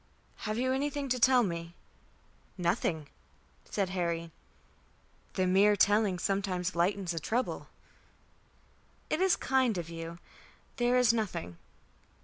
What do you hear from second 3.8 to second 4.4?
Harry.